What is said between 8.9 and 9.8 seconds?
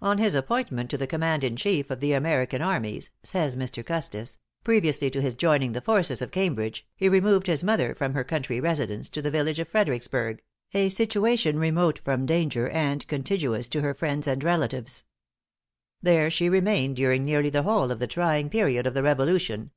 to the village of